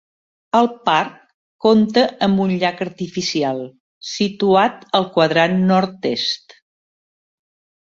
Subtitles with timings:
[0.59, 1.19] El parc
[1.65, 3.61] compta amb un llac artificial,
[4.13, 6.59] situat al quadrant nord-est.